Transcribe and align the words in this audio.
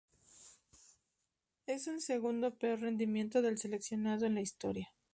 Es 1.67 1.85
el 1.85 2.01
segundo 2.01 2.57
peor 2.57 2.79
rendimiento 2.79 3.43
del 3.43 3.59
seleccionado 3.59 4.25
en 4.25 4.33
la 4.33 4.41
historia. 4.41 4.89